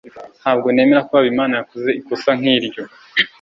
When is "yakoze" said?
1.59-1.89